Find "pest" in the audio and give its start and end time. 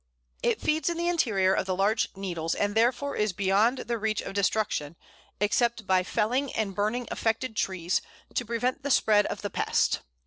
9.51-9.99